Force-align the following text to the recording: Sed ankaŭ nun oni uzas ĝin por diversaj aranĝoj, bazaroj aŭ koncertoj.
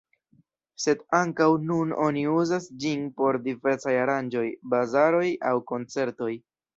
Sed 0.83 1.01
ankaŭ 1.17 1.49
nun 1.65 1.91
oni 2.05 2.23
uzas 2.35 2.65
ĝin 2.83 3.03
por 3.21 3.39
diversaj 3.49 3.93
aranĝoj, 4.05 4.47
bazaroj 4.75 5.27
aŭ 5.51 5.53
koncertoj. 5.73 6.31